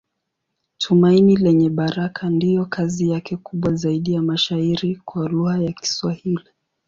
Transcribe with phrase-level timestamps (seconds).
[0.77, 6.43] Tumaini Lenye Baraka ndiyo kazi yake kubwa zaidi ya mashairi kwa lugha ya Kiswahili.